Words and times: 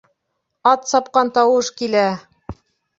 Ат 0.71 0.87
сапҡан 0.93 1.31
тауыш 1.37 1.73
килә! 1.79 2.11